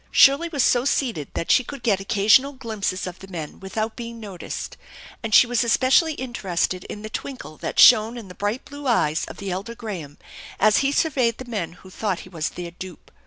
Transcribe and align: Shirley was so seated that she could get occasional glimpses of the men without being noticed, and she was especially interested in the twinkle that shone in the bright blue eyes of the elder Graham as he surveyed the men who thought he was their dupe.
Shirley 0.09 0.49
was 0.49 0.63
so 0.63 0.83
seated 0.83 1.27
that 1.35 1.51
she 1.51 1.63
could 1.63 1.83
get 1.83 1.99
occasional 1.99 2.53
glimpses 2.53 3.05
of 3.05 3.19
the 3.19 3.27
men 3.27 3.59
without 3.59 3.95
being 3.95 4.19
noticed, 4.19 4.75
and 5.21 5.31
she 5.31 5.45
was 5.45 5.63
especially 5.63 6.13
interested 6.13 6.85
in 6.85 7.03
the 7.03 7.09
twinkle 7.11 7.57
that 7.57 7.77
shone 7.79 8.17
in 8.17 8.27
the 8.27 8.33
bright 8.33 8.65
blue 8.65 8.87
eyes 8.87 9.25
of 9.25 9.37
the 9.37 9.51
elder 9.51 9.75
Graham 9.75 10.17
as 10.59 10.77
he 10.77 10.91
surveyed 10.91 11.37
the 11.37 11.45
men 11.45 11.73
who 11.73 11.91
thought 11.91 12.21
he 12.21 12.29
was 12.29 12.49
their 12.49 12.71
dupe. 12.71 13.11